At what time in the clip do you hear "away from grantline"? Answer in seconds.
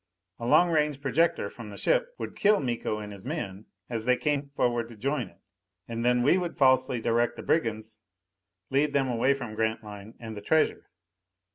9.07-10.15